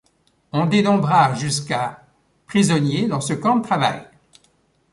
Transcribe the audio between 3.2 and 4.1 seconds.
ce camp de travail.